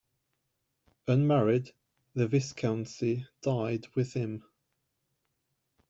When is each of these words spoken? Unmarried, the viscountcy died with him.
Unmarried, 1.07 1.73
the 2.15 2.25
viscountcy 2.27 3.27
died 3.43 3.85
with 3.93 4.13
him. 4.13 4.43